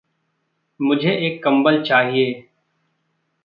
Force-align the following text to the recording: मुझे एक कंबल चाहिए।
मुझे 0.79 1.11
एक 1.27 1.43
कंबल 1.43 1.81
चाहिए। 1.83 2.33